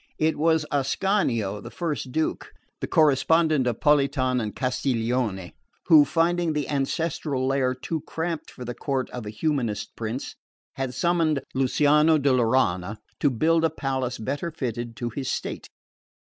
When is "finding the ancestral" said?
6.05-7.45